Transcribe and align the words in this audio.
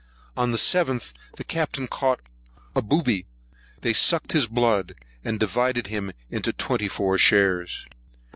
On 0.35 0.49
the 0.49 0.57
7th, 0.57 1.13
the 1.37 1.43
Captain's 1.43 1.89
boat 1.89 1.95
caught 1.95 2.19
a 2.75 2.81
booby. 2.81 3.27
They 3.81 3.93
sucked 3.93 4.31
his 4.31 4.47
blood, 4.47 4.95
and 5.23 5.39
divided 5.39 5.85
him 5.85 6.11
into 6.31 6.51
twenty 6.51 6.87
four 6.87 7.19
shares. 7.19 7.85